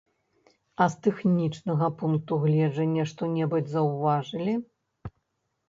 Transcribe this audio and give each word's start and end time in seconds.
А 0.85 0.87
з 0.93 0.97
тэхнічнага 1.07 1.87
пункту 1.99 2.33
гледжання 2.47 3.07
што-небудзь 3.13 3.71
заўважылі? 3.77 4.59